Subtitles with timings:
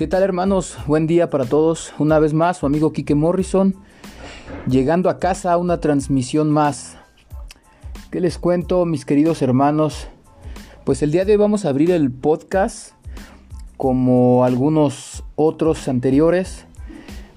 [0.00, 0.78] ¿Qué tal hermanos?
[0.86, 1.92] Buen día para todos.
[1.98, 3.74] Una vez más, su amigo Kike Morrison,
[4.66, 6.96] llegando a casa a una transmisión más.
[8.10, 10.08] ¿Qué les cuento, mis queridos hermanos?
[10.86, 12.92] Pues el día de hoy vamos a abrir el podcast
[13.76, 16.64] como algunos otros anteriores,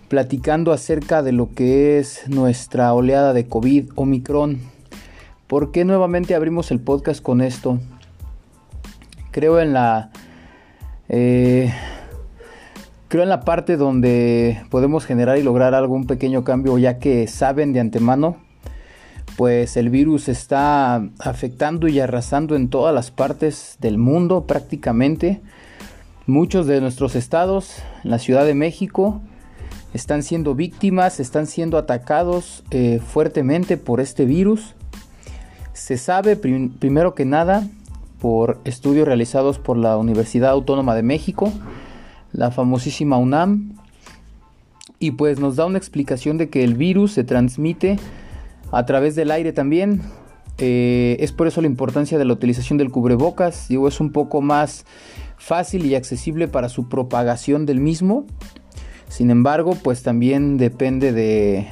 [0.08, 4.62] platicando acerca de lo que es nuestra oleada de COVID Omicron.
[5.48, 7.80] ¿Por qué nuevamente abrimos el podcast con esto?
[9.32, 10.12] Creo en la...
[11.10, 11.74] Eh,
[13.14, 17.72] Creo en la parte donde podemos generar y lograr algún pequeño cambio ya que saben
[17.72, 18.38] de antemano
[19.38, 25.42] pues el virus está afectando y arrasando en todas las partes del mundo prácticamente.
[26.26, 29.22] Muchos de nuestros estados, la Ciudad de México,
[29.94, 34.74] están siendo víctimas, están siendo atacados eh, fuertemente por este virus.
[35.74, 37.62] Se sabe primero que nada
[38.20, 41.54] por estudios realizados por la Universidad Autónoma de México
[42.34, 43.76] la famosísima UNAM,
[45.00, 47.98] y pues nos da una explicación de que el virus se transmite
[48.72, 50.02] a través del aire también.
[50.60, 53.68] Eh, es por eso la importancia de la utilización del cubrebocas.
[53.68, 54.86] Digo, es un poco más
[55.38, 58.26] fácil y accesible para su propagación del mismo.
[59.10, 61.68] Sin embargo, pues también depende de,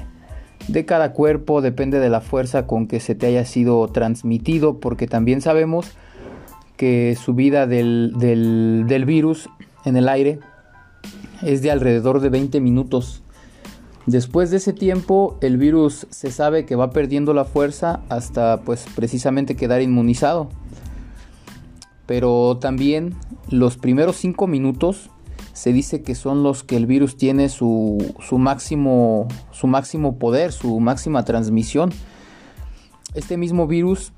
[0.68, 5.08] de cada cuerpo, depende de la fuerza con que se te haya sido transmitido, porque
[5.08, 5.92] también sabemos
[6.76, 9.50] que su vida del, del, del virus
[9.86, 10.40] en el aire
[11.44, 13.24] es de alrededor de 20 minutos.
[14.06, 18.86] Después de ese tiempo el virus se sabe que va perdiendo la fuerza hasta pues
[18.96, 20.50] precisamente quedar inmunizado.
[22.08, 23.16] Pero también
[23.50, 25.12] los primeros 5 minutos
[25.54, 28.00] se dice que son los que el virus tiene su,
[28.32, 31.92] máximo, su máximo poder, su máxima transmisión.
[33.14, 34.14] Este mismo virus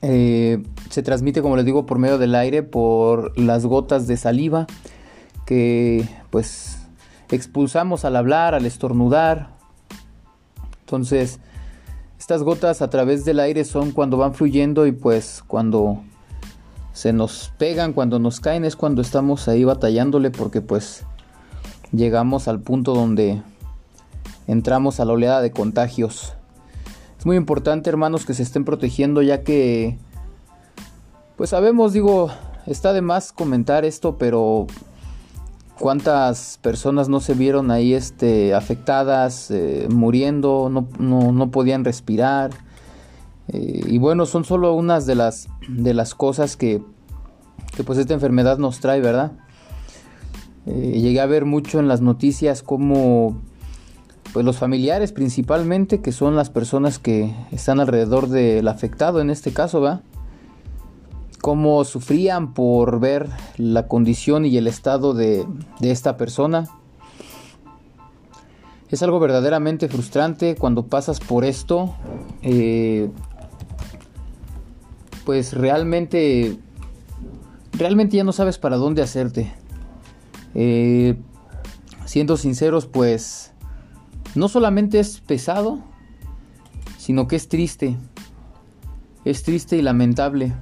[0.00, 4.66] eh, se transmite, como les digo, por medio del aire, por las gotas de saliva
[5.46, 6.78] que pues
[7.30, 9.56] expulsamos al hablar, al estornudar.
[10.80, 11.40] Entonces,
[12.18, 16.02] estas gotas a través del aire son cuando van fluyendo y pues cuando
[16.92, 21.04] se nos pegan, cuando nos caen es cuando estamos ahí batallándole porque pues
[21.92, 23.42] llegamos al punto donde
[24.46, 26.34] entramos a la oleada de contagios.
[27.18, 29.98] Es muy importante, hermanos, que se estén protegiendo ya que
[31.36, 32.30] pues sabemos, digo,
[32.66, 34.66] está de más comentar esto, pero
[35.78, 42.50] cuántas personas no se vieron ahí este, afectadas, eh, muriendo, no, podían respirar.
[43.48, 46.82] Eh, y bueno, son solo unas de las, de las cosas que,
[47.76, 49.32] que pues esta enfermedad nos trae, ¿verdad?
[50.66, 53.40] Eh, llegué a ver mucho en las noticias como
[54.32, 59.52] pues los familiares principalmente, que son las personas que están alrededor del afectado en este
[59.52, 60.02] caso, ¿verdad?
[61.40, 65.46] Cómo sufrían por ver la condición y el estado de,
[65.80, 66.68] esta persona.
[68.90, 71.94] Es algo verdaderamente frustrante cuando pasas por esto.
[72.42, 73.10] Eh,
[75.24, 76.56] pues realmente,
[77.72, 79.52] realmente ya no sabes para dónde hacerte.
[80.54, 81.16] Eh,
[82.04, 83.52] siendo sinceros, pues
[84.34, 85.80] no solamente es pesado,
[86.98, 87.96] sino que es triste.
[89.24, 90.54] Es triste y lamentable.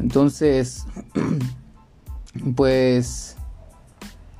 [0.00, 0.86] Entonces,
[2.56, 3.36] pues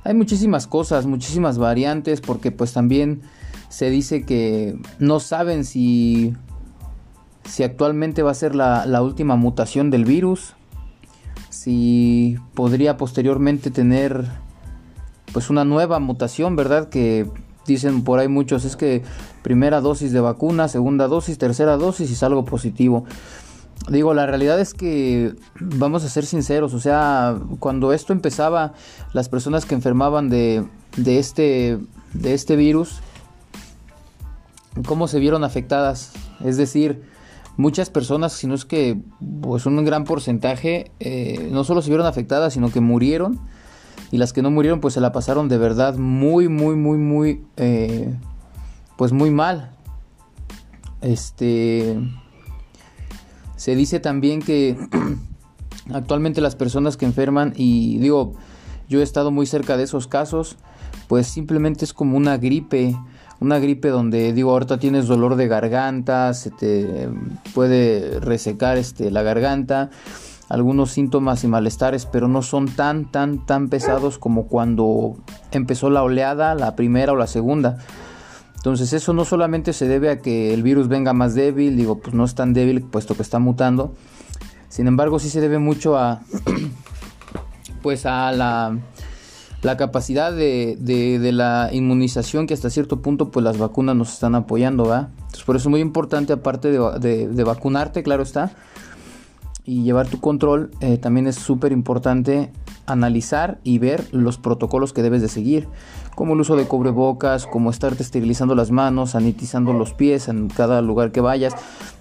[0.03, 3.21] hay muchísimas cosas, muchísimas variantes, porque pues también
[3.69, 6.33] se dice que no saben si,
[7.45, 10.55] si actualmente va a ser la, última mutación del virus,
[11.49, 14.25] si podría posteriormente tener
[15.31, 16.89] pues una nueva mutación, ¿verdad?
[16.89, 17.29] Que
[17.67, 19.03] dicen por ahí muchos, es que
[19.43, 23.05] primera dosis de vacuna, segunda dosis, tercera dosis y salgo positivo.
[23.87, 28.73] Digo, la realidad es que vamos a ser sinceros, o sea, cuando esto empezaba,
[29.13, 30.63] las personas que enfermaban de,
[30.97, 31.79] de, este,
[32.13, 32.99] de este virus,
[34.85, 36.11] ¿cómo se vieron afectadas?
[36.43, 37.03] Es decir,
[37.57, 39.01] muchas personas, si no es que
[39.41, 43.39] pues un gran porcentaje, eh, no solo se vieron afectadas, sino que murieron.
[44.11, 47.43] Y las que no murieron, pues se la pasaron de verdad muy, muy, muy, muy,
[47.57, 48.15] eh,
[48.97, 49.71] pues muy mal.
[51.01, 51.97] Este
[53.59, 54.77] se dice también que
[55.93, 58.35] actualmente las personas que enferman, y digo,
[58.87, 60.55] yo he estado muy cerca de esos casos,
[61.09, 62.95] pues simplemente es como una gripe,
[63.41, 67.09] una gripe donde digo, ahorita tienes dolor de garganta, se te
[67.53, 69.89] puede resecar este, la garganta,
[70.47, 75.17] algunos síntomas y malestares, pero no son tan, tan, tan pesados como cuando
[75.51, 77.79] empezó la oleada, la primera o la segunda.
[78.59, 82.13] Entonces eso no solamente se debe a que el virus venga más débil, digo, pues
[82.13, 83.93] no es tan débil puesto que está mutando.
[84.67, 86.19] Sin embargo, sí se debe mucho a
[87.81, 93.95] pues a la capacidad de, de, la inmunización que hasta cierto punto pues las vacunas
[93.95, 95.09] nos están apoyando, ¿va?
[95.19, 98.51] Entonces por eso es muy importante, aparte de, de vacunarte, claro está,
[99.69, 102.51] y llevar tu control, eh, también es súper importante
[102.87, 105.67] analizar y ver los protocolos que debes de seguir,
[106.15, 110.81] como el uso de cubrebocas, como estarte esterilizando las manos, sanitizando los pies en cada
[110.81, 111.53] lugar que vayas.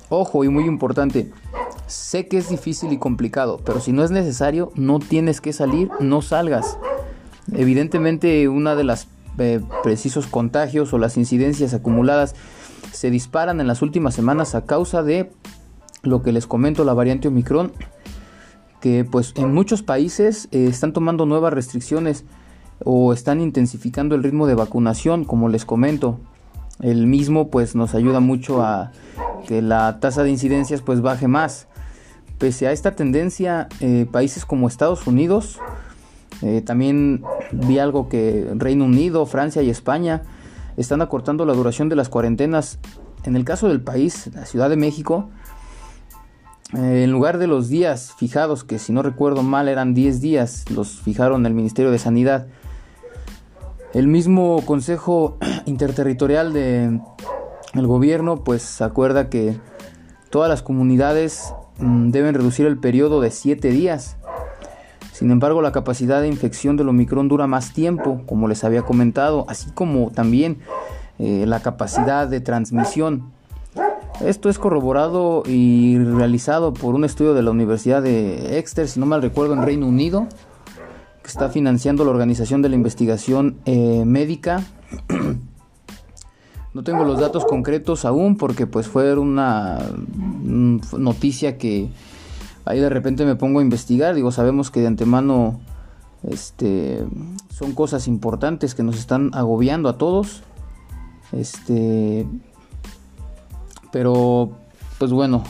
[0.08, 1.30] Ojo y muy importante,
[1.86, 5.90] sé que es difícil y complicado, pero si no es necesario, no tienes que salir,
[6.00, 6.78] no salgas.
[7.52, 12.34] Evidentemente, una de las eh, precisos contagios o las incidencias acumuladas
[12.92, 15.30] se disparan en las últimas semanas a causa de
[16.02, 17.72] lo que les comento, la variante Omicron,
[18.80, 22.24] que pues en muchos países eh, están tomando nuevas restricciones
[22.84, 26.20] o están intensificando el ritmo de vacunación, como les comento.
[26.80, 28.92] El mismo pues nos ayuda mucho a
[29.46, 31.66] que la tasa de incidencias pues baje más.
[32.38, 35.58] Pese a esta tendencia, eh, países como Estados Unidos,
[36.42, 40.22] eh, también vi algo que Reino Unido, Francia y España
[40.76, 42.78] están acortando la duración de las cuarentenas.
[43.24, 45.30] En el caso del país, la Ciudad de México,
[46.76, 50.64] eh, en lugar de los días fijados, que si no recuerdo mal eran 10 días,
[50.70, 52.46] los fijaron el Ministerio de Sanidad.
[53.94, 57.00] El mismo Consejo Interterritorial de
[57.74, 59.58] el gobierno pues acuerda que
[60.30, 64.16] todas las comunidades mm, deben reducir el periodo de 7 días.
[65.12, 69.46] Sin embargo, la capacidad de infección del Omicron dura más tiempo, como les había comentado,
[69.48, 70.58] así como también
[71.18, 73.32] eh, la capacidad de transmisión.
[74.20, 79.06] Esto es corroborado y realizado por un estudio de la Universidad de Exeter, si no
[79.06, 80.26] mal recuerdo, en Reino Unido,
[81.22, 84.64] que está financiando la Organización de la Investigación eh, Médica.
[86.74, 89.78] no tengo los datos concretos aún porque pues fue una
[90.96, 91.88] noticia que
[92.64, 94.16] ahí de repente me pongo a investigar.
[94.16, 95.60] Digo, sabemos que de antemano
[96.28, 97.04] este,
[97.50, 100.42] son cosas importantes que nos están agobiando a todos.
[101.30, 102.26] Este,
[103.98, 104.52] pero,
[104.98, 105.42] pues bueno,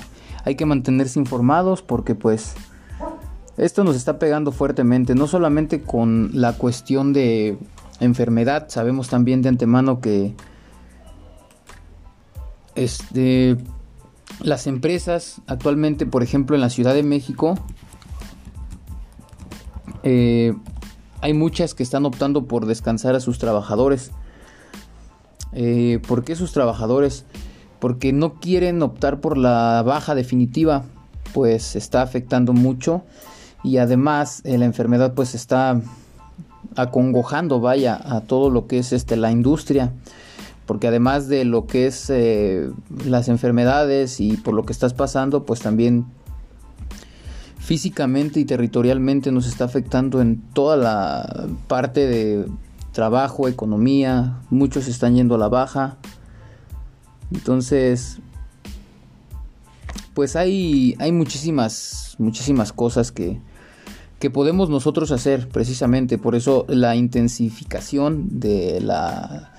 [0.47, 2.55] hay que mantenerse informados porque pues
[3.59, 7.59] esto nos está pegando fuertemente, no solamente con la cuestión de
[8.01, 10.35] enfermedad, sabemos también de antemano que
[12.75, 13.59] este,
[14.41, 17.55] las empresas actualmente, por ejemplo, en la Ciudad de México,
[20.05, 20.55] eh,
[21.21, 24.11] hay muchas que están optando por descansar a sus trabajadores.
[25.53, 27.27] Eh, ¿Por qué sus trabajadores?
[27.79, 30.85] Porque no quieren optar por la baja definitiva,
[31.33, 33.03] pues está afectando mucho
[33.63, 35.81] y además eh, la enfermedad pues está
[36.77, 39.93] acongojando, vaya, a todo lo que es este la industria,
[40.67, 42.71] porque además de lo que es eh,
[43.05, 46.07] las enfermedades y por lo que estás pasando, pues también
[47.59, 52.47] físicamente y territorialmente nos está afectando en toda la parte de
[52.93, 55.99] trabajo, economía, muchos están yendo a la baja,
[57.33, 58.19] entonces,
[60.15, 63.41] pues hay, hay muchísimas, muchísimas cosas que,
[64.19, 66.19] que podemos nosotros hacer precisamente.
[66.19, 69.53] Por eso la intensificación de la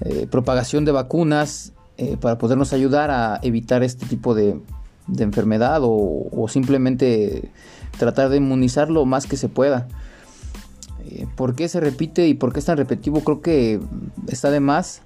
[0.00, 4.60] eh, propagación de vacunas eh, para podernos ayudar a evitar este tipo de,
[5.06, 7.50] de enfermedad o, simplemente
[7.98, 9.88] tratar de inmunizar lo más que se pueda.
[11.04, 13.20] Eh, ¿Por qué se repite y por qué es tan repetitivo?
[13.20, 13.80] Creo que
[14.28, 15.02] está de más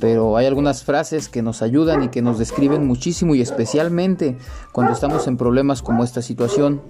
[0.00, 4.36] pero hay algunas frases que nos ayudan y que nos describen muchísimo y especialmente
[4.72, 6.80] cuando estamos en problemas como esta situación.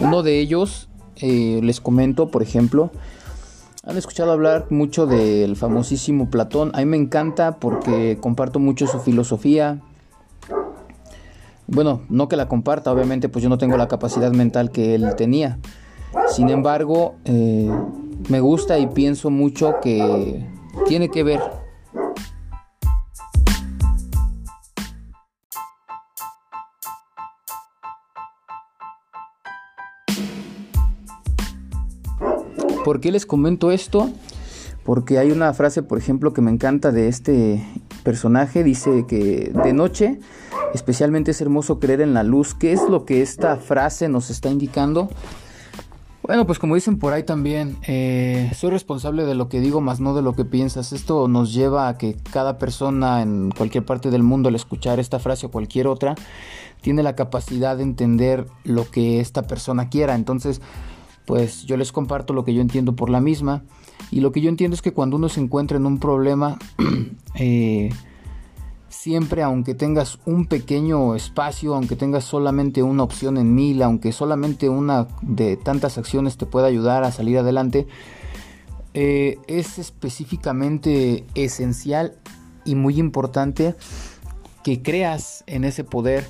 [0.00, 2.90] Uno de ellos, eh, les comento, por ejemplo,
[3.84, 6.70] han escuchado hablar mucho del famosísimo Platón.
[6.74, 9.80] A mí me encanta porque comparto mucho su filosofía.
[11.66, 15.14] Bueno, no que la comparta, obviamente, pues yo no tengo la capacidad mental que él
[15.16, 15.58] tenía.
[16.28, 17.70] Sin embargo, eh,
[18.28, 20.46] me gusta y pienso mucho que
[20.86, 21.40] tiene que ver
[32.84, 34.10] ¿Por qué les comento esto?
[34.84, 37.64] Porque hay una frase, por ejemplo, que me encanta de este
[38.02, 38.64] personaje.
[38.64, 40.18] Dice que de noche
[40.72, 42.54] especialmente es hermoso creer en la luz.
[42.54, 45.10] ¿Qué es lo que esta frase nos está indicando?
[46.22, 50.00] Bueno, pues como dicen por ahí también, eh, soy responsable de lo que digo, más
[50.00, 50.92] no de lo que piensas.
[50.92, 55.18] Esto nos lleva a que cada persona en cualquier parte del mundo al escuchar esta
[55.18, 56.14] frase o cualquier otra,
[56.82, 60.14] tiene la capacidad de entender lo que esta persona quiera.
[60.14, 60.60] Entonces,
[61.30, 63.62] pues yo les comparto lo que yo entiendo por la misma.
[64.10, 66.58] Y lo que yo entiendo es que cuando uno se encuentra en un problema,
[67.36, 67.90] eh,
[68.88, 74.68] siempre aunque tengas un pequeño espacio, aunque tengas solamente una opción en mil, aunque solamente
[74.68, 77.86] una de tantas acciones te pueda ayudar a salir adelante,
[78.94, 82.16] eh, es específicamente esencial
[82.64, 83.76] y muy importante
[84.64, 86.26] que creas en ese poder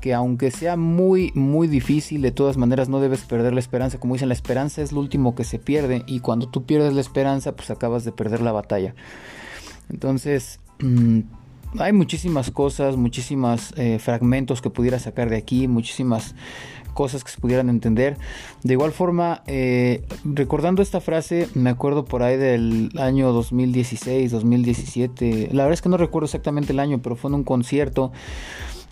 [0.00, 4.14] que aunque sea muy muy difícil de todas maneras no debes perder la esperanza como
[4.14, 7.56] dicen la esperanza es lo último que se pierde y cuando tú pierdes la esperanza
[7.56, 8.94] pues acabas de perder la batalla
[9.88, 11.20] entonces mm,
[11.78, 16.34] hay muchísimas cosas, muchísimos eh, fragmentos que pudiera sacar de aquí, muchísimas
[16.94, 18.16] cosas que se pudieran entender.
[18.62, 25.50] De igual forma, eh, recordando esta frase, me acuerdo por ahí del año 2016, 2017.
[25.52, 28.12] La verdad es que no recuerdo exactamente el año, pero fue en un concierto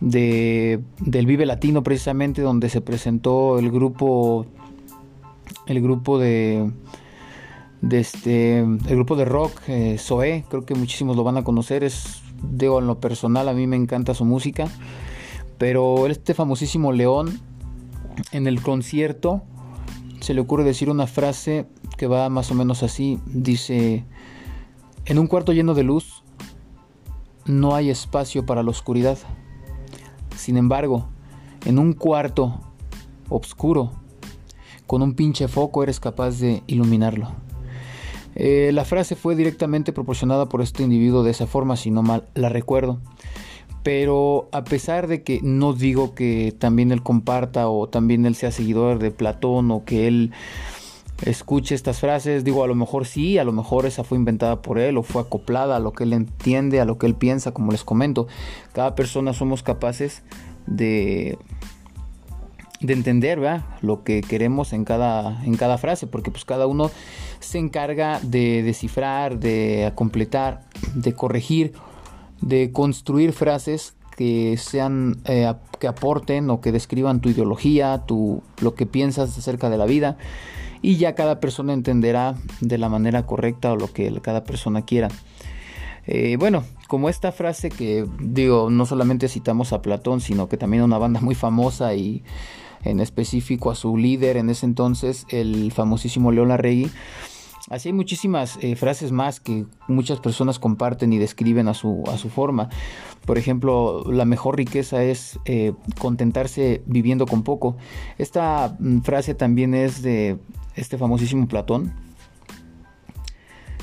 [0.01, 4.47] de, del Vive Latino precisamente, donde se presentó el grupo,
[5.67, 6.71] el grupo de
[7.81, 11.85] de este el grupo de rock eh, Zoe creo que muchísimos lo van a conocer
[11.85, 14.69] es digo, en lo personal a mí me encanta su música,
[15.59, 17.41] pero este famosísimo León,
[18.33, 19.43] en el concierto,
[20.21, 24.05] se le ocurre decir una frase que va más o menos así, dice,
[25.05, 26.23] en un cuarto lleno de luz,
[27.47, 29.19] no hay espacio para la oscuridad.
[30.37, 31.07] Sin embargo,
[31.65, 32.61] en un cuarto
[33.29, 33.93] oscuro,
[34.87, 37.33] con un pinche foco eres capaz de iluminarlo.
[38.37, 42.25] Eh, la frase fue directamente proporcionada por este individuo de esa forma, si no mal
[42.35, 43.01] la recuerdo.
[43.83, 48.51] Pero a pesar de que no digo que también él comparta o también él sea
[48.51, 50.33] seguidor de Platón o que él
[51.23, 54.79] escuche estas frases, digo a lo mejor sí, a lo mejor esa fue inventada por
[54.79, 57.73] él o fue acoplada a lo que él entiende, a lo que él piensa, como
[57.73, 58.27] les comento.
[58.73, 60.23] Cada persona somos capaces
[60.67, 61.39] de
[62.85, 63.41] de entender
[63.81, 66.91] lo que queremos en cada, en cada frase, porque pues cada uno
[67.41, 71.73] se encarga de descifrar, de completar, de corregir,
[72.43, 78.75] de construir frases que sean eh, que aporten o que describan tu ideología, tu, lo
[78.75, 80.19] que piensas acerca de la vida
[80.85, 85.09] y ya cada persona entenderá de la manera correcta o lo que cada persona quiera.
[86.07, 90.83] Eh, bueno, como esta frase que digo, no solamente citamos a Platón, sino que también
[90.83, 92.23] a una banda muy famosa y
[92.85, 96.91] en específico a su líder en ese entonces, el famosísimo León Larregui.
[97.71, 102.19] Así hay muchísimas eh, frases más que muchas personas comparten y describen a su, a
[102.19, 102.69] su forma.
[103.25, 107.77] Por ejemplo, la mejor riqueza es eh, contentarse viviendo con poco.
[108.19, 110.37] Esta mm, frase también es de
[110.77, 111.95] este famosísimo Platón.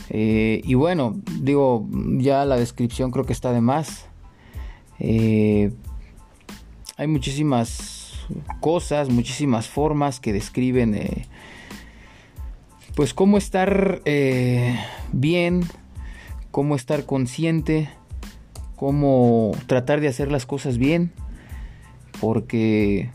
[0.10, 4.06] Eh, y bueno, digo, ya la descripción creo que está de más.
[5.00, 5.72] hay
[7.08, 8.28] muchísimas
[8.60, 10.94] cosas, muchísimas formas que describen
[12.96, 14.80] pues cómo estar eh,
[15.12, 15.64] bien,
[16.52, 17.90] cómo estar consciente,
[18.76, 21.12] cómo tratar de hacer las cosas bien,
[22.20, 23.10] porque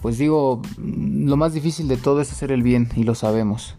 [0.00, 3.76] pues digo, lo más difícil de todo es hacer el bien y lo sabemos.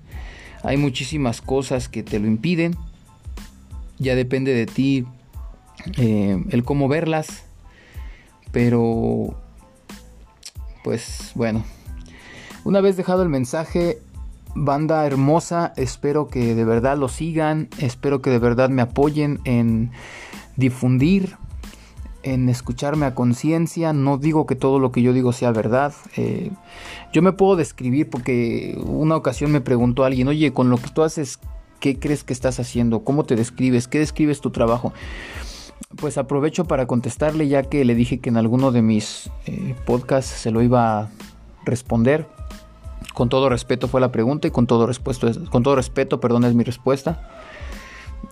[0.63, 2.75] Hay muchísimas cosas que te lo impiden,
[3.97, 5.05] ya depende de ti
[5.97, 7.43] eh, el cómo verlas,
[8.51, 9.35] pero
[10.83, 11.63] pues bueno.
[12.63, 13.97] Una vez dejado el mensaje,
[14.55, 19.91] banda hermosa, espero que de verdad lo sigan, espero que de verdad me apoyen en
[20.55, 21.35] difundir,
[22.23, 23.93] en escucharme a conciencia.
[23.93, 25.93] No digo que todo lo que yo digo sea verdad.
[26.17, 26.51] Eh,
[27.13, 31.03] yo me puedo describir porque una ocasión me preguntó alguien, oye, con lo que tú
[31.03, 31.39] haces,
[31.79, 33.03] ¿qué crees que estás haciendo?
[33.03, 33.87] ¿Cómo te describes?
[33.87, 34.93] ¿Qué describes tu trabajo?
[35.97, 40.31] pues aprovecho para contestarle ya que le dije que en alguno de mis eh, podcasts
[40.31, 41.09] se lo iba a
[41.65, 42.27] responder.
[43.13, 44.89] Con todo respeto fue la pregunta y con todo,
[45.49, 47.29] con todo respeto, perdón, es mi respuesta.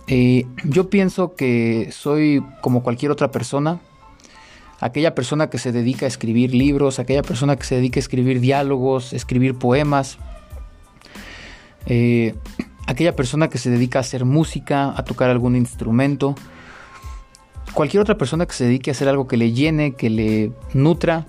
[0.06, 3.80] Eh, yo pienso que soy como cualquier otra persona,
[4.80, 8.40] aquella persona que se dedica a escribir libros, aquella persona que se dedica a escribir
[8.40, 10.18] diálogos, escribir poemas,
[11.86, 12.34] eh,
[12.86, 16.34] aquella persona que se dedica a hacer música, a tocar algún instrumento,
[17.74, 21.26] cualquier otra persona que se dedique a hacer algo que le llene, que le nutra,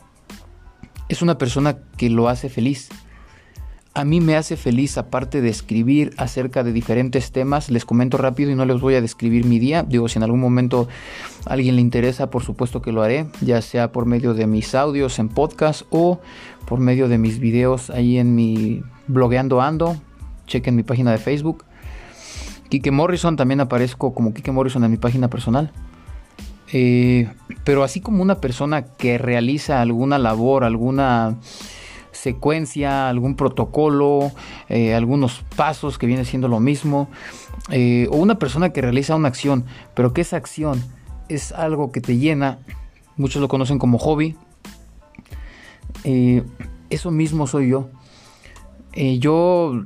[1.09, 2.89] es una persona que lo hace feliz.
[3.93, 8.49] A mí me hace feliz, aparte de escribir acerca de diferentes temas, les comento rápido
[8.49, 9.83] y no les voy a describir mi día.
[9.83, 10.87] Digo, si en algún momento
[11.45, 14.75] a alguien le interesa, por supuesto que lo haré, ya sea por medio de mis
[14.75, 16.21] audios en podcast o
[16.65, 19.97] por medio de mis videos ahí en mi blogueando ando.
[20.47, 21.65] Chequen mi página de Facebook.
[22.69, 25.73] Kike Morrison, también aparezco como Kike Morrison en mi página personal.
[26.71, 27.29] Eh,
[27.65, 31.35] pero así como una persona que realiza alguna labor, alguna
[32.21, 34.31] secuencia, algún protocolo,
[34.69, 37.09] eh, algunos pasos que viene siendo lo mismo,
[37.71, 40.83] eh, o una persona que realiza una acción, pero que esa acción
[41.29, 42.59] es algo que te llena,
[43.17, 44.35] muchos lo conocen como hobby,
[46.03, 46.43] eh,
[46.91, 47.89] eso mismo soy yo.
[48.93, 49.83] Eh, yo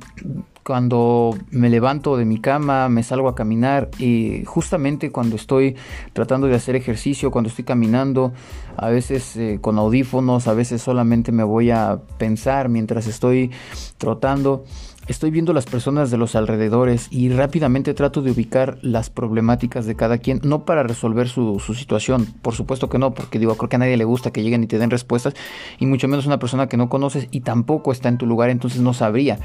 [0.66, 5.76] cuando me levanto de mi cama, me salgo a caminar y justamente cuando estoy
[6.12, 8.32] tratando de hacer ejercicio, cuando estoy caminando,
[8.76, 13.52] a veces eh, con audífonos, a veces solamente me voy a pensar mientras estoy
[13.96, 14.64] trotando
[15.08, 19.94] estoy viendo las personas de los alrededores y rápidamente trato de ubicar las problemáticas de
[19.94, 23.76] cada quien, no para resolver su, situación, por supuesto que no, porque digo, creo que
[23.76, 25.34] a nadie le gusta que lleguen y te den respuestas,
[25.78, 28.80] y mucho menos una persona que no conoces y tampoco está en tu lugar, entonces
[28.80, 29.38] no sabría.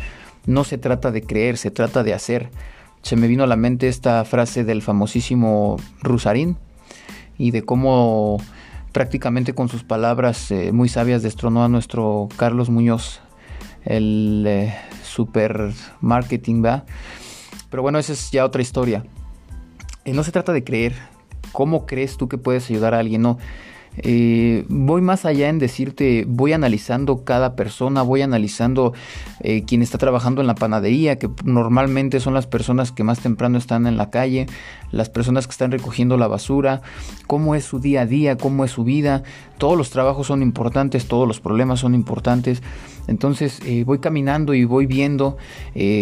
[0.48, 2.50] No se trata de creer, se trata de hacer.
[3.04, 6.58] Se me vino a la mente esta frase del famosísimo Rusarín
[7.38, 8.38] y de cómo
[8.92, 13.22] prácticamente con sus palabras eh, muy sabias destronó a nuestro Carlos Muñoz,
[13.86, 14.76] el eh,
[15.14, 16.86] super marketing, ¿va?
[17.70, 19.04] Pero bueno, esa es ya otra historia.
[20.06, 20.94] Eh, no se trata de creer.
[21.52, 23.22] ¿Cómo crees tú que puedes ayudar a alguien?
[23.22, 23.38] No.
[23.98, 28.94] Eh, voy más allá en decirte, voy analizando cada persona, voy analizando
[29.42, 33.58] eh, quien está trabajando en la panadería, que normalmente son las personas que más temprano
[33.58, 34.48] están en la calle,
[34.92, 36.82] las personas que están recogiendo la basura,
[37.28, 39.24] cómo es su día a día, cómo es su vida.
[39.58, 42.64] Todos los trabajos son importantes, todos los problemas son importantes.
[43.08, 45.38] Entonces eh, voy caminando y voy viendo.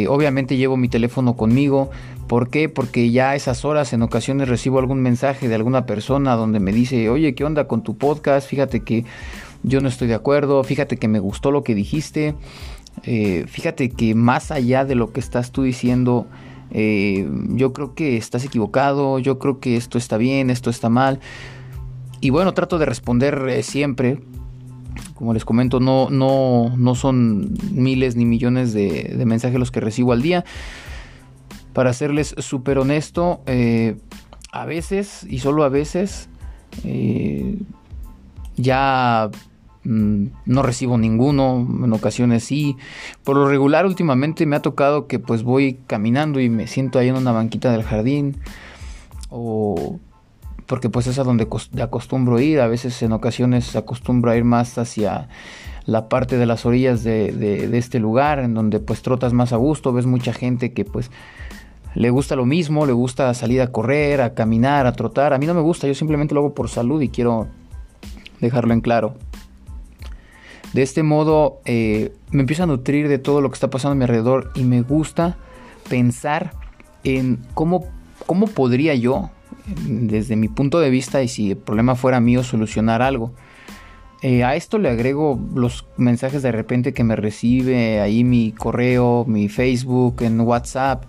[0.08, 1.90] obviamente llevo mi teléfono conmigo,
[2.30, 2.70] ¿Por qué?
[2.70, 6.72] Porque ya a esas horas en ocasiones recibo algún mensaje de alguna persona donde me
[6.72, 8.48] dice, oye, ¿qué onda con tu podcast?
[8.48, 9.04] Fíjate que
[9.64, 12.36] yo no estoy de acuerdo, fíjate que me gustó lo que dijiste,
[13.02, 16.28] eh, fíjate que más allá de lo que estás tú diciendo,
[16.70, 21.22] eh, yo creo que estás equivocado, yo creo que esto está bien, esto está mal.
[22.22, 24.20] Y bueno, trato de responder eh, siempre.
[25.16, 29.80] Como les comento, no, no, no son miles ni millones de, de mensajes los que
[29.80, 30.46] recibo al día
[31.80, 33.96] para serles súper honesto, eh,
[34.52, 36.28] a veces, y solo a veces,
[36.84, 37.58] eh,
[38.58, 39.30] ya
[39.86, 42.76] mm, no recibo ninguno, en ocasiones sí.
[43.24, 47.08] Por lo regular últimamente me ha tocado que pues voy caminando y me siento ahí
[47.08, 48.36] en una banquita del jardín
[49.30, 50.02] o
[50.66, 51.48] porque pues es a donde
[51.82, 55.30] acostumbro ir, a veces en ocasiones acostumbro a ir más hacia
[55.86, 59.56] la parte de las orillas de, de este lugar, en donde pues trotas más a
[59.56, 61.10] gusto, ves mucha gente que pues
[61.96, 65.34] le gusta lo mismo, le gusta salir a correr, a caminar, a trotar.
[65.34, 67.48] A mí no me gusta, yo simplemente lo hago por salud y quiero
[68.40, 69.16] dejarlo en claro.
[70.74, 73.96] De este modo eh, me empiezo a nutrir de todo lo que está pasando a
[73.96, 75.38] mi alrededor y me gusta
[75.90, 76.52] pensar
[77.04, 77.86] en cómo,
[78.28, 79.32] cómo podría yo,
[79.88, 83.34] desde mi punto de vista y si el problema fuera mío, solucionar algo.
[84.22, 89.24] Eh, a esto le agrego los mensajes de repente que me recibe ahí mi correo,
[89.26, 91.06] mi Facebook, en WhatsApp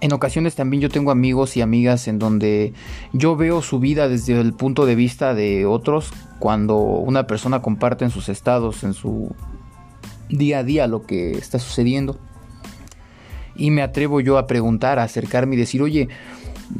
[0.00, 2.72] en ocasiones también yo tengo amigos y amigas en donde
[3.12, 8.04] yo veo su vida desde el punto de vista de otros cuando una persona comparte
[8.04, 9.34] en sus estados, en su
[10.28, 12.18] día a día lo que está sucediendo.
[13.56, 16.08] Y me atrevo yo a preguntar, a acercarme y decir, oye,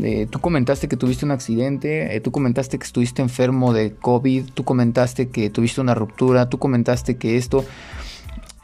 [0.00, 4.50] eh, tú comentaste que tuviste un accidente, eh, tú comentaste que estuviste enfermo de COVID,
[4.54, 7.64] tú comentaste que tuviste una ruptura, tú comentaste que esto...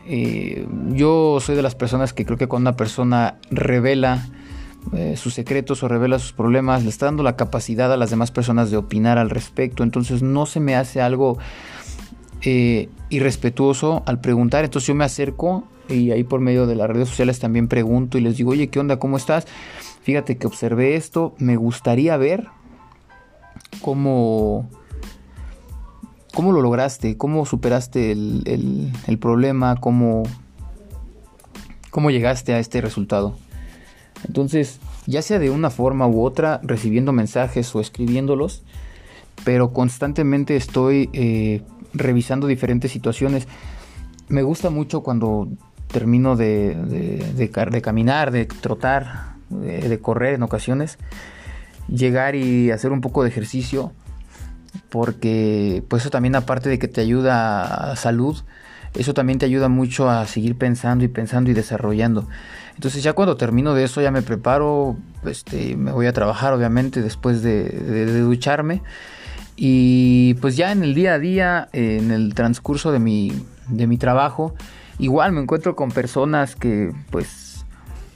[0.06, 4.28] Eh, yo soy de las personas que creo que cuando una persona revela
[4.92, 8.30] eh, sus secretos o revela sus problemas, le está dando la capacidad a las demás
[8.30, 9.82] personas de opinar al respecto.
[9.82, 11.38] Entonces no se me hace algo
[12.42, 14.64] eh, irrespetuoso al preguntar.
[14.64, 18.20] Entonces yo me acerco y ahí por medio de las redes sociales también pregunto y
[18.20, 18.98] les digo, oye, ¿qué onda?
[18.98, 19.46] ¿Cómo estás?
[20.02, 22.48] Fíjate que observé esto, me gustaría ver
[23.80, 24.68] cómo...
[26.34, 27.16] ¿Cómo lo lograste?
[27.16, 29.76] ¿Cómo superaste el, el problema?
[29.76, 30.24] ¿Cómo,
[31.94, 33.36] ¿Cómo llegaste a este resultado?
[34.26, 38.62] Entonces, ya sea de una forma u otra, recibiendo mensajes o escribiéndolos,
[39.44, 43.46] pero constantemente estoy eh, revisando diferentes situaciones.
[44.28, 45.48] Me gusta mucho cuando
[45.88, 50.98] termino de, de, caminar, de trotar, de, correr en ocasiones,
[51.88, 53.92] llegar y hacer un poco de ejercicio,
[54.88, 58.38] porque pues eso también aparte de que te ayuda a salud,
[58.94, 62.28] eso también te ayuda mucho a seguir pensando y pensando y desarrollando.
[62.74, 67.02] Entonces ya cuando termino de eso ya me preparo, este, me voy a trabajar obviamente
[67.02, 68.82] después de, ducharme.
[69.56, 73.32] Y pues ya en el día a día, en el transcurso de mi,
[73.68, 74.54] de mi trabajo,
[74.98, 77.64] igual me encuentro con personas que pues,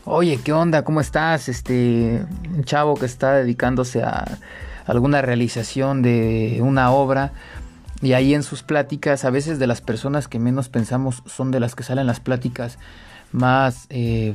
[0.04, 0.82] oye, ¿qué onda?
[0.82, 1.48] ¿Cómo estás?
[1.48, 4.38] Este, un chavo que está dedicándose a
[4.86, 7.32] alguna realización de una obra.
[8.00, 11.60] Y ahí en sus pláticas, a veces de las personas que menos pensamos son de
[11.60, 12.78] las que salen las pláticas
[13.32, 14.34] más eh,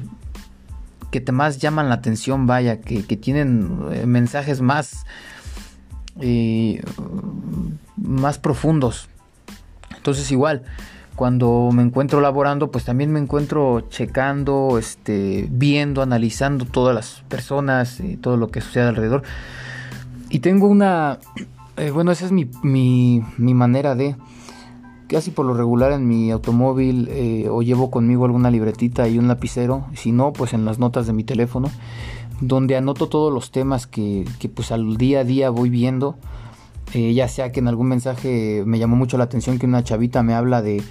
[1.11, 5.05] que te más llaman la atención, vaya, que, tienen eh, mensajes más
[6.19, 6.83] eh,
[7.95, 9.09] más profundos.
[9.95, 10.63] Entonces igual,
[11.15, 17.99] cuando me encuentro laborando, pues también me encuentro checando, este, viendo, analizando todas las personas
[17.99, 19.23] y todo lo que sucede alrededor.
[20.29, 21.19] Y tengo una,
[21.77, 24.15] eh, bueno, esa es mi, mi, mi, manera de,
[25.07, 29.27] casi por lo regular en mi automóvil eh, o llevo conmigo alguna libretita y un
[29.27, 31.69] lapicero, si no, pues en las notas de mi teléfono,
[32.41, 36.17] donde anoto todos los temas que, que pues al día a día voy viendo.
[36.93, 40.21] Eh, ya sea que en algún mensaje me llamó mucho la atención que una chavita
[40.21, 40.83] me habla de,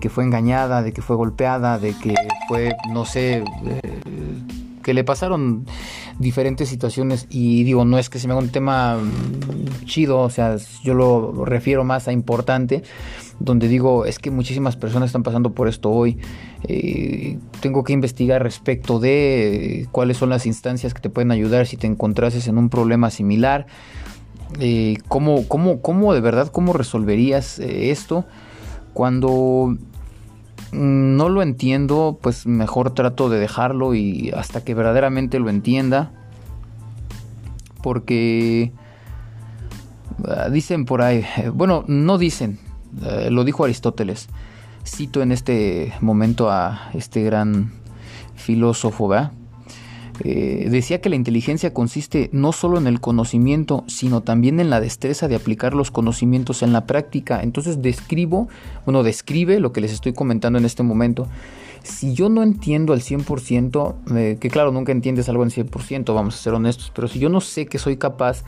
[0.00, 2.14] que fue engañada, de que fue golpeada, de que
[2.46, 4.02] fue, no sé, eh,
[4.82, 5.64] que le pasaron
[6.18, 8.98] diferentes situaciones y digo, no es que se me haga un tema
[9.84, 12.82] chido, o sea, yo lo refiero más a importante,
[13.38, 16.18] donde digo, es que muchísimas personas están pasando por esto hoy,
[16.68, 21.76] eh, tengo que investigar respecto de cuáles son las instancias que te pueden ayudar si
[21.76, 23.66] te encontrases en un problema similar
[24.60, 28.24] eh, ¿cómo, cómo, de verdad, cómo resolverías eh, esto?
[28.92, 29.78] Cuando mm,
[30.72, 36.12] no lo entiendo, pues mejor trato de dejarlo y hasta que verdaderamente lo entienda.
[37.82, 38.72] Porque
[40.26, 42.58] ah, dicen por ahí, eh, bueno, no dicen,
[43.30, 44.28] lo dijo Aristóteles.
[44.84, 47.72] Cito en este momento a este gran
[48.34, 49.32] filósofo, ¿verdad?
[50.24, 54.80] Eh, decía que la inteligencia consiste no solo en el conocimiento, sino también en la
[54.80, 57.42] destreza de aplicar los conocimientos en la práctica.
[57.42, 58.48] Entonces describo,
[58.84, 61.26] bueno, describe lo que les estoy comentando en este momento.
[61.82, 66.36] Si yo no entiendo al 100%, eh, que claro, nunca entiendes algo al 100%, vamos
[66.36, 68.44] a ser honestos, pero si yo no sé que soy capaz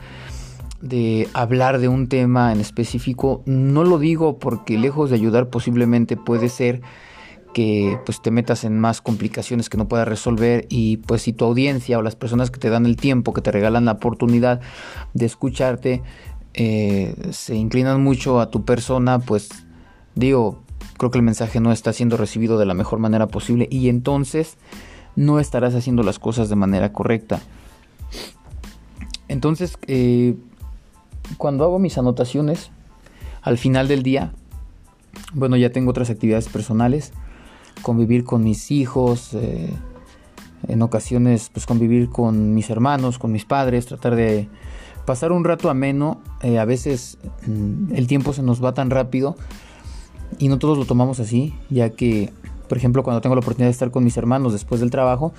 [0.81, 6.15] de hablar de un tema en específico, no lo digo porque lejos de ayudar posiblemente
[6.15, 6.81] puede ser
[7.55, 11.45] que pues te metas en más complicaciones que no puedas resolver y pues si tu
[11.45, 14.59] audiencia o las personas que te dan el tiempo, que te regalan la oportunidad
[15.13, 16.03] de escucharte,
[16.53, 19.47] eh, se inclinan mucho a tu persona, pues
[20.15, 20.63] digo,
[20.97, 24.57] creo que el mensaje no está siendo recibido de la mejor manera posible y entonces
[25.15, 27.39] no estarás haciendo las cosas de manera correcta.
[29.29, 30.35] Entonces, eh,
[31.37, 32.69] cuando hago mis anotaciones,
[33.41, 34.33] al final del día,
[35.33, 37.13] bueno, ya tengo otras actividades personales,
[37.81, 39.73] convivir con mis hijos, eh,
[40.67, 44.49] en ocasiones pues convivir con mis hermanos, con mis padres, tratar de
[45.05, 46.19] pasar un rato ameno.
[46.41, 49.35] Eh, a veces mm, el tiempo se nos va tan rápido
[50.39, 52.33] y no todos lo tomamos así, ya que
[52.67, 55.33] por ejemplo, cuando tengo la oportunidad de estar con mis hermanos después del trabajo,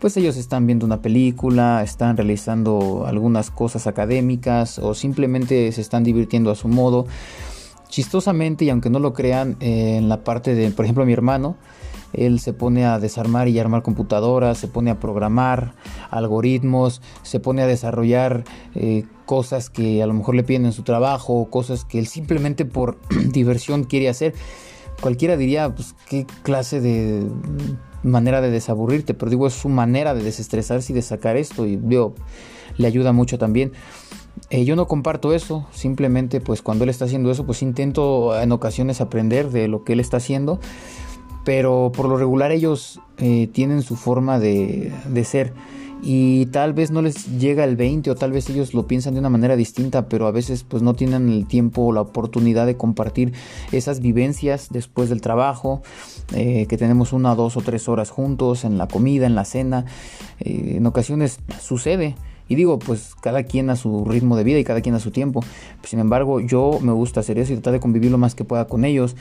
[0.00, 6.04] pues ellos están viendo una película, están realizando algunas cosas académicas o simplemente se están
[6.04, 7.06] divirtiendo a su modo.
[7.92, 11.56] Chistosamente, y aunque no lo crean, eh, en la parte de, por ejemplo, mi hermano,
[12.14, 15.74] él se pone a desarmar y armar computadoras, se pone a programar
[16.08, 20.84] algoritmos, se pone a desarrollar eh, cosas que a lo mejor le piden en su
[20.84, 22.98] trabajo, cosas que él simplemente por
[23.30, 24.32] diversión quiere hacer.
[25.02, 27.26] Cualquiera diría, pues, qué clase de
[28.02, 31.76] manera de desaburrirte, pero digo, es su manera de desestresarse y de sacar esto y
[31.76, 32.14] veo,
[32.78, 33.72] le ayuda mucho también.
[34.50, 38.52] Eh, yo no comparto eso, simplemente pues cuando él está haciendo eso, pues intento en
[38.52, 40.60] ocasiones aprender de lo que él está haciendo
[41.44, 44.92] pero por lo regular ellos eh, tienen su forma de,
[45.24, 45.52] ser.
[46.04, 49.20] Y tal vez no les llega el 20 o tal vez ellos lo piensan de
[49.20, 52.76] una manera distinta, pero a veces pues no tienen el tiempo o la oportunidad de
[52.76, 53.32] compartir
[53.70, 55.82] esas vivencias después del trabajo,
[56.34, 59.84] eh, que tenemos una, dos o tres horas juntos en la comida, en la cena,
[60.40, 62.16] eh, en ocasiones sucede
[62.52, 65.10] y digo, pues cada quien a su ritmo de vida y cada quien a su
[65.10, 65.42] tiempo.
[65.84, 68.66] Sin embargo, yo me gusta hacer eso y tratar de convivir lo más que pueda
[68.66, 69.16] con ellos.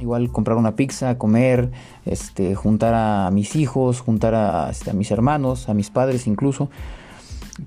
[0.00, 1.72] Igual comprar una pizza, comer,
[2.06, 6.70] este, juntar a mis hijos, juntar a, este, mis hermanos, a mis padres incluso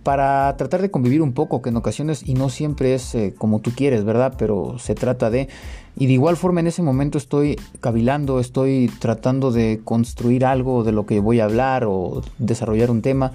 [0.04, 3.60] para tratar de convivir un poco, que en ocasiones y no siempre es eh, como
[3.60, 4.36] tú quieres, ¿verdad?
[4.38, 5.50] Pero se trata de...
[5.98, 10.94] Y de igual forma en ese momento estoy cavilando, estoy tratando de construir algo de
[10.94, 13.34] lo que voy a hablar o desarrollar un tema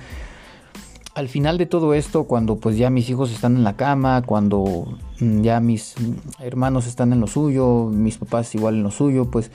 [1.16, 4.98] al final de todo esto, cuando pues ya mis hijos están en la cama, cuando
[5.18, 5.94] mm, ya mis
[6.40, 9.50] hermanos están en lo suyo, mis papás igual en lo suyo, pues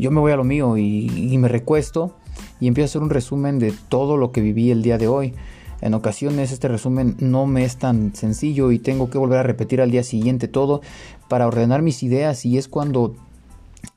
[0.00, 2.16] yo me voy a lo mío y, me recuesto
[2.58, 5.34] y empiezo a hacer un resumen de todo lo que viví el día de hoy.
[5.80, 9.80] En ocasiones este resumen no me es tan sencillo y tengo que volver a repetir
[9.80, 10.80] al día siguiente todo
[11.28, 13.14] para ordenar mis ideas y es cuando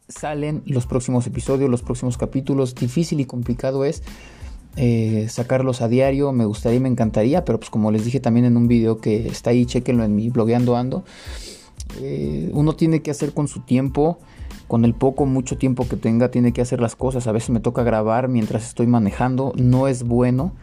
[0.08, 2.76] salen los próximos episodios, los próximos capítulos.
[2.76, 4.04] Difícil y complicado es
[4.76, 8.46] eh, sacarlos a diario, me gustaría y me encantaría, pero pues como les dije también
[8.46, 11.04] en un video que está ahí, chequenlo en mi blogueando ando,
[12.02, 14.20] eh, uno tiene que hacer con su tiempo,
[14.68, 17.60] con el poco, mucho tiempo que tenga, tiene que hacer las cosas, a veces me
[17.60, 20.54] toca grabar mientras estoy manejando, no es bueno,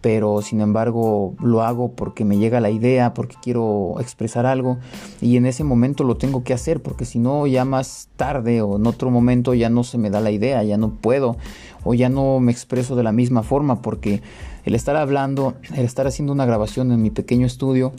[0.00, 4.78] pero sin embargo lo hago porque me llega la idea, porque quiero expresar algo
[5.20, 8.76] y en ese momento lo tengo que hacer porque si no ya más tarde o
[8.76, 11.36] en otro momento ya no se me da la idea, ya no puedo
[11.84, 14.22] o ya no me expreso de la misma forma porque
[14.64, 17.92] el estar hablando, el estar haciendo una grabación en mi pequeño estudio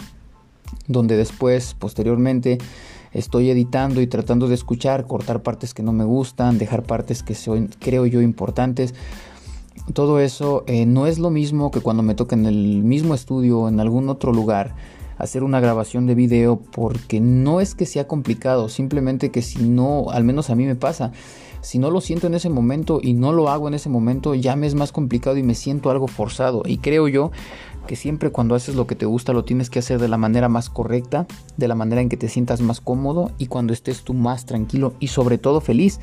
[0.88, 2.60] donde después posteriormente
[3.12, 7.36] estoy editando y tratando de escuchar, cortar partes que no me gustan, dejar partes que
[7.36, 8.94] soy, creo yo importantes
[9.94, 13.62] todo eso eh, no es lo mismo que cuando me toca en el mismo estudio
[13.62, 14.76] o en algún otro lugar
[15.18, 20.12] hacer una grabación de video porque no es que sea complicado, simplemente que si no,
[20.12, 21.12] al menos a mí me pasa,
[21.62, 24.56] si no lo siento en ese momento y no lo hago en ese momento, ya
[24.56, 26.64] me es más complicado y me siento algo forzado.
[26.66, 27.32] Y creo yo
[27.86, 30.48] que siempre cuando haces lo que te gusta lo tienes que hacer de la manera
[30.48, 34.14] más correcta, de la manera en que te sientas más cómodo y cuando estés tú
[34.14, 36.00] más tranquilo y sobre todo feliz.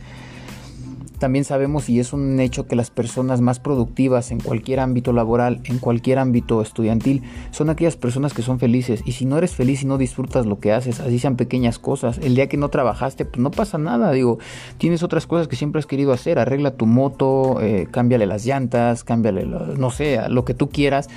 [1.18, 5.60] También sabemos y es un hecho que las personas más productivas en cualquier ámbito laboral,
[5.64, 9.02] en cualquier ámbito estudiantil, son aquellas personas que son felices.
[9.06, 12.18] Y si no eres feliz y no disfrutas lo que haces, así sean pequeñas cosas,
[12.18, 14.12] el día que no trabajaste, pues no pasa nada.
[14.12, 14.38] Digo,
[14.78, 16.38] tienes otras cosas que siempre has querido hacer.
[16.38, 21.08] Arregla tu moto, eh, cámbiale las llantas, cámbiale, no sé, lo que tú quieras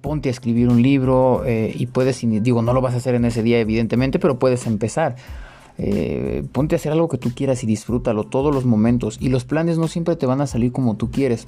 [0.00, 3.24] ponte a escribir un libro eh, y puedes, digo, no lo vas a hacer en
[3.24, 5.16] ese día evidentemente, pero puedes empezar.
[5.82, 9.16] Eh, ponte a hacer algo que tú quieras y disfrútalo todos los momentos.
[9.18, 11.46] Y los planes no siempre te van a salir como tú quieres.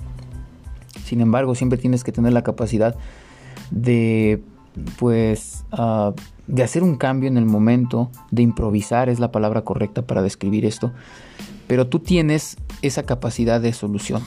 [1.05, 2.97] Sin embargo, siempre tienes que tener la capacidad
[3.71, 4.43] de,
[4.99, 6.15] pues, ah,
[6.47, 10.65] de hacer un cambio en el momento, de improvisar es la palabra correcta para describir
[10.65, 10.93] esto.
[11.67, 14.23] Pero tú tienes esa capacidad de solución.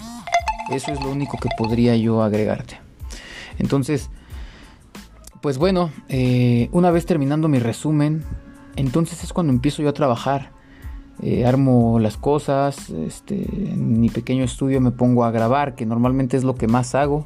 [0.72, 2.78] Eso es lo único que podría yo agregarte.
[3.58, 4.12] Entonces,
[5.42, 8.24] pues bueno, eh, una vez terminando mi resumen,
[8.76, 10.52] entonces es cuando empiezo yo a trabajar.
[11.22, 16.36] Eh, armo las cosas, este, en mi pequeño estudio me pongo a grabar, que normalmente
[16.36, 17.26] es lo que más hago,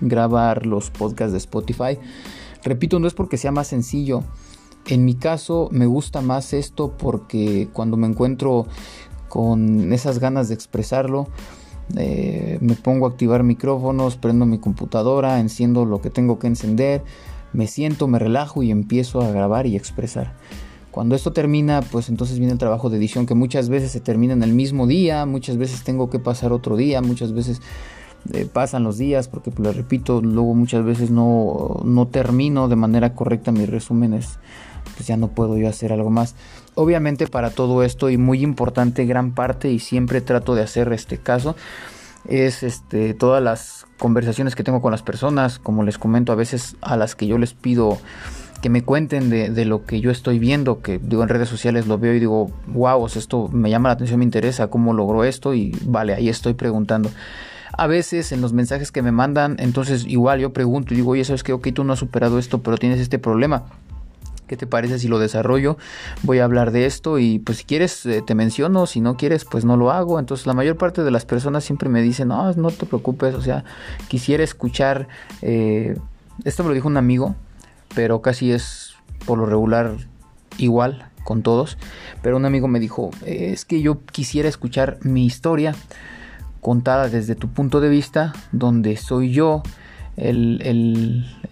[0.00, 1.98] grabar los podcasts de Spotify.
[2.64, 4.22] Repito, no es porque sea más sencillo.
[4.86, 8.66] En mi caso me gusta más esto porque cuando me encuentro
[9.28, 11.28] con esas ganas de expresarlo,
[11.96, 17.02] eh, me pongo a activar micrófonos, prendo mi computadora, enciendo lo que tengo que encender,
[17.52, 20.32] me siento, me relajo y empiezo a grabar y expresar.
[20.90, 24.32] Cuando esto termina, pues entonces viene el trabajo de edición que muchas veces se termina
[24.32, 27.62] en el mismo día, muchas veces tengo que pasar otro día, muchas veces
[28.32, 32.76] eh, pasan los días, porque pues, lo repito, luego muchas veces no, no termino de
[32.76, 34.40] manera correcta mis resúmenes,
[34.96, 36.34] pues ya no puedo yo hacer algo más.
[36.74, 41.18] Obviamente para todo esto y muy importante, gran parte y siempre trato de hacer este
[41.18, 41.54] caso,
[42.28, 46.74] es este, todas las conversaciones que tengo con las personas, como les comento a veces
[46.80, 47.98] a las que yo les pido
[48.60, 51.98] que me cuenten de, lo que yo estoy viendo, que digo en redes sociales lo
[51.98, 55.74] veo y digo, wow, esto me llama la atención, me interesa, cómo logró esto y
[55.84, 57.10] vale, ahí estoy preguntando.
[57.72, 61.24] A veces en los mensajes que me mandan, entonces igual yo pregunto y digo, oye,
[61.24, 61.52] ¿sabes qué?
[61.52, 63.64] Ok, tú no has superado esto, pero tienes este problema
[64.50, 65.78] ¿Qué te parece si lo desarrollo?
[66.24, 69.44] Voy a hablar de esto y pues si quieres eh, te menciono, si no quieres
[69.44, 70.18] pues no lo hago.
[70.18, 73.42] Entonces la mayor parte de las personas siempre me dicen, no, no te preocupes, o
[73.42, 73.62] sea,
[74.08, 75.06] quisiera escuchar,
[75.40, 75.96] eh,
[76.44, 77.36] esto me lo dijo un amigo,
[77.94, 79.94] pero casi es por lo regular
[80.58, 81.78] igual con todos,
[82.20, 85.76] pero un amigo me dijo, es que yo quisiera escuchar mi historia
[86.60, 89.62] contada desde tu punto de vista, donde soy yo
[90.16, 90.60] el,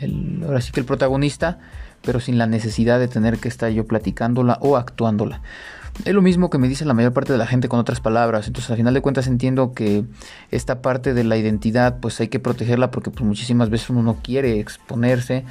[0.00, 1.60] el, ahora sí que el protagonista,
[2.08, 5.42] pero sin la necesidad de tener que estar yo platicándola o actuándola.
[6.06, 8.46] Es lo mismo que me dice la mayor parte de la gente con otras palabras.
[8.46, 10.04] Entonces, al final de cuentas entiendo que
[10.50, 14.14] esta parte de la identidad, pues hay que protegerla porque pues, muchísimas veces uno no
[14.22, 15.44] quiere exponerse.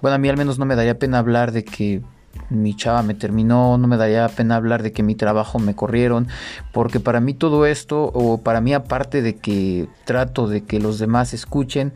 [0.00, 2.02] Bueno, a mí al menos no me daría pena hablar de que
[2.50, 6.28] mi chava me terminó, no me daría pena hablar de que mi trabajo me corrieron,
[6.72, 11.00] porque para mí todo esto, o para mí aparte de que trato de que los
[11.00, 11.94] demás escuchen,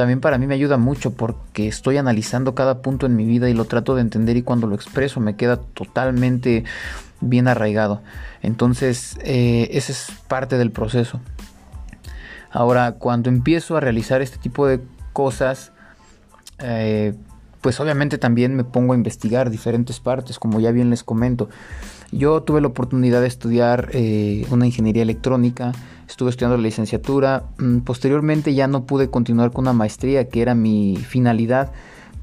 [0.00, 3.52] también para mí me ayuda mucho porque estoy analizando cada punto en mi vida y
[3.52, 6.64] lo trato de entender y cuando lo expreso me queda totalmente
[7.20, 8.00] bien arraigado.
[8.40, 11.20] Entonces, eh, ese es parte del proceso.
[12.50, 14.80] Ahora, cuando empiezo a realizar este tipo de
[15.12, 15.72] cosas,
[16.60, 17.12] eh,
[17.60, 21.50] pues obviamente también me pongo a investigar diferentes partes, como ya bien les comento.
[22.10, 25.72] Yo tuve la oportunidad de estudiar eh, una ingeniería electrónica,
[26.10, 30.54] estuve estudiando la licenciatura, mm, posteriormente ya no pude continuar con una maestría que era
[30.54, 31.72] mi finalidad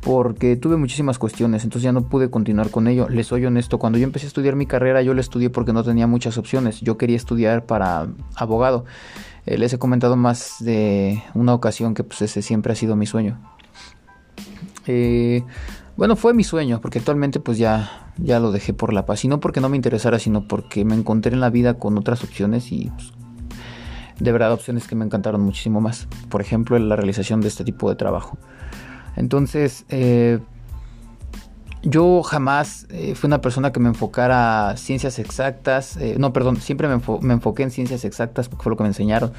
[0.02, 3.10] porque tuve muchísimas cuestiones, entonces ya no pude continuar con ello.
[3.10, 5.84] Les soy honesto, cuando yo empecé a estudiar mi carrera, yo la estudié porque no
[5.84, 6.82] tenía muchas opciones.
[6.82, 8.86] Yo quería estudiar para abogado.
[9.45, 13.06] Eh, les he comentado más de una ocasión que pues ese siempre ha sido mi
[13.06, 13.39] sueño.
[14.86, 15.43] Eh,
[15.97, 19.26] bueno, fue mi sueño, porque actualmente pues ya, ya lo dejé por la paz.
[19.26, 22.23] Y no porque no me interesara, sino porque me encontré en la vida con otras
[22.23, 23.12] opciones y pues,
[24.19, 26.08] de verdad opciones que me encantaron muchísimo más.
[26.30, 28.38] Por ejemplo, la realización de este tipo de trabajo.
[29.15, 30.39] Entonces, eh,
[31.84, 35.97] yo jamás eh, fui una persona que me enfocara a ciencias exactas.
[35.97, 38.89] Eh, no, perdón, siempre me, me, enfoqué en ciencias exactas porque fue lo que me
[38.89, 39.32] enseñaron.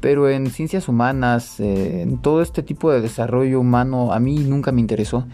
[0.00, 4.80] Pero en ciencias humanas, en todo este tipo de desarrollo humano, a mí nunca me
[4.80, 5.26] interesó.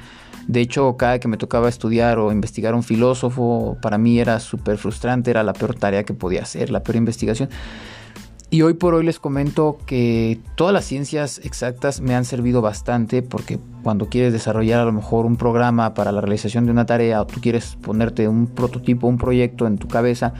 [0.46, 4.78] De hecho, cada que me tocaba estudiar o investigar un filósofo, para mí era súper
[4.78, 7.48] frustrante, era la peor tarea que podía hacer, la peor investigación.
[8.52, 13.22] Y hoy por hoy les comento que todas las ciencias exactas me han servido bastante
[13.22, 17.22] porque cuando quieres desarrollar a lo mejor un programa para la realización de una tarea
[17.22, 20.34] o tú quieres ponerte un prototipo, un proyecto en tu cabeza,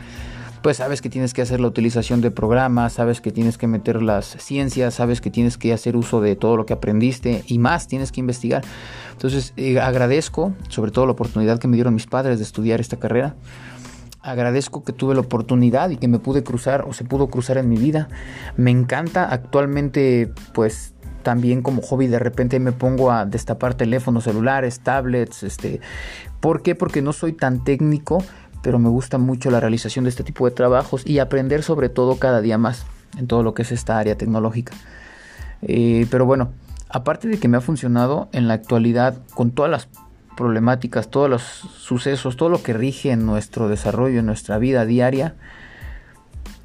[0.63, 4.03] pues sabes que tienes que hacer la utilización de programas, sabes que tienes que meter
[4.03, 7.89] las ciencias, sabes que tienes que hacer uso de todo lo que aprendiste y más
[7.89, 8.63] tienes que investigar.
[9.13, 12.99] Entonces eh, agradezco sobre todo la oportunidad que me dieron mis padres de estudiar esta
[12.99, 13.37] carrera
[14.23, 17.69] agradezco que tuve la oportunidad y que me pude cruzar o se pudo cruzar en
[17.69, 18.09] mi vida.
[18.57, 24.81] Me encanta actualmente pues también como hobby de repente me pongo a destapar teléfonos celulares,
[24.81, 25.81] tablets, este,
[26.41, 26.75] ¿por qué?
[26.75, 28.23] Porque no soy tan técnico,
[28.63, 32.17] pero me gusta mucho la realización de este tipo de trabajos y aprender sobre todo
[32.17, 32.87] cada día más
[33.19, 34.75] en todo lo que es esta área tecnológica.
[35.63, 36.51] Eh, pero bueno,
[36.89, 39.89] aparte de que me ha funcionado en la actualidad con todas las
[40.37, 45.35] problemáticas, todos los sucesos, todo lo que rige en nuestro desarrollo, en nuestra vida diaria,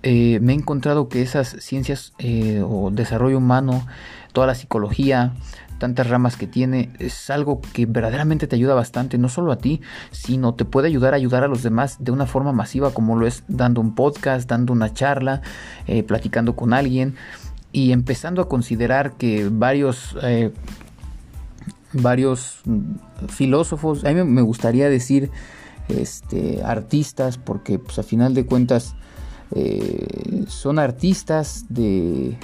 [0.04, 3.86] eh, me he encontrado que esas ciencias eh, o desarrollo humano,
[4.32, 5.34] toda la psicología,
[5.80, 9.82] tantas ramas que tiene, es algo que verdaderamente te ayuda bastante, no solo a ti,
[10.12, 13.28] sino te puede ayudar a ayudar a los demás de una forma masiva, como lo
[13.28, 15.42] es dando un podcast, dando una charla,
[15.88, 17.16] eh, platicando con alguien
[17.72, 20.16] y empezando a considerar que varios
[21.94, 22.60] varios
[23.30, 25.32] filósofos, a mí me gustaría decir
[25.88, 28.96] este, artistas, porque pues a final de cuentas
[29.52, 32.38] eh, son artistas de,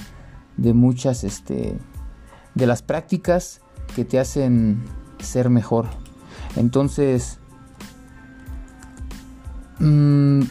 [0.58, 1.78] de muchas, este,
[2.56, 3.62] de las prácticas
[3.96, 4.84] que te hacen
[5.20, 5.88] ser mejor.
[6.56, 7.40] Entonces,
[9.80, 10.42] mm,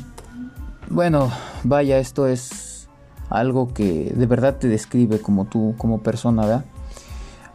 [0.90, 1.30] bueno,
[1.64, 2.88] vaya, esto es
[3.30, 6.64] algo que de verdad te describe como tú, como persona, ¿verdad?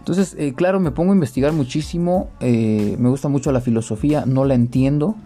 [0.07, 4.45] Entonces, eh, claro, me pongo a investigar muchísimo, eh, me gusta mucho la filosofía, no
[4.45, 5.17] la entiendo,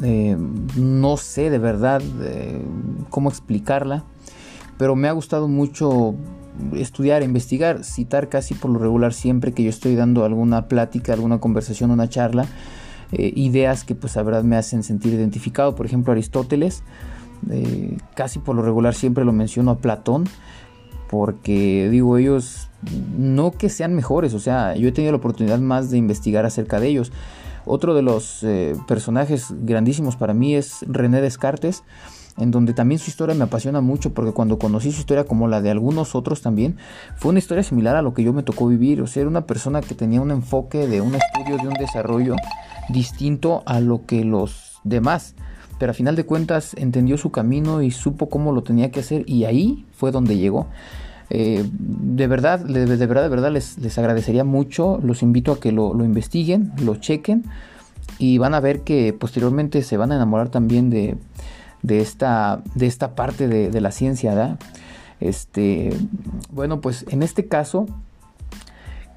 [0.00, 0.36] eh,
[0.76, 2.00] no sé de verdad
[3.10, 4.04] cómo explicarla,
[4.78, 6.14] pero me ha gustado mucho
[6.74, 11.40] estudiar, investigar, citar casi por lo regular siempre que yo estoy dando alguna plática, alguna
[11.40, 12.46] conversación, una charla,
[13.10, 16.84] ideas que pues la verdad me hacen sentir identificado, por ejemplo Aristóteles,
[18.14, 20.26] casi por lo regular siempre lo menciono a Platón,
[21.08, 22.68] porque digo ellos
[23.16, 26.80] no que sean mejores, o sea, yo he tenido la oportunidad más de investigar acerca
[26.80, 27.12] de ellos.
[27.64, 31.82] Otro de los eh, personajes grandísimos para mí es René Descartes,
[32.38, 35.60] en donde también su historia me apasiona mucho porque cuando conocí su historia como la
[35.60, 36.76] de algunos otros también,
[37.16, 39.46] fue una historia similar a lo que yo me tocó vivir, o sea, era una
[39.46, 42.36] persona que tenía un enfoque de un estudio, de un desarrollo
[42.88, 45.34] distinto a lo que los demás,
[45.78, 49.24] pero a final de cuentas entendió su camino y supo cómo lo tenía que hacer
[49.28, 50.68] y ahí fue donde llegó.
[51.28, 54.98] Eh, de verdad, de, verdad, de verdad les, les, agradecería mucho.
[55.02, 57.44] Los invito a que lo, investiguen, lo chequen
[58.18, 61.16] y van a ver que posteriormente se van a enamorar también de,
[61.82, 64.56] de, esta, de esta parte de, la ciencia.
[65.20, 65.90] Este,
[66.52, 67.86] bueno, pues en este caso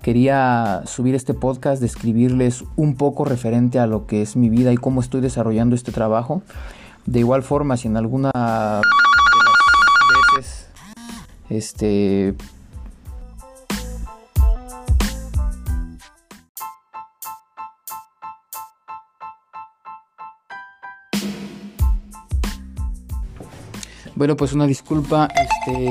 [0.01, 4.77] quería subir este podcast, describirles un poco referente a lo que es mi vida y
[4.77, 6.41] cómo estoy desarrollando este trabajo.
[7.05, 8.31] De igual forma, si en alguna
[11.49, 12.35] este.
[24.19, 25.89] Bueno, pues una disculpa, este,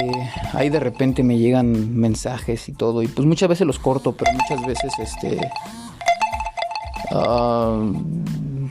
[0.52, 4.30] ahí de repente me llegan mensajes y todo, y pues muchas veces los corto, pero
[4.34, 5.40] muchas veces, este,
[7.10, 7.90] ah,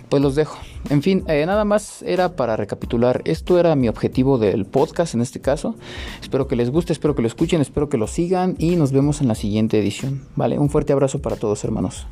[0.09, 0.59] pues los dejo.
[0.91, 3.23] En fin, eh, nada más era para recapitular.
[3.25, 5.73] Esto era mi objetivo del podcast en este caso.
[6.21, 9.21] Espero que les guste, espero que lo escuchen, espero que lo sigan y nos vemos
[9.21, 10.27] en la siguiente edición.
[10.35, 12.05] Vale, un fuerte abrazo para todos hermanos.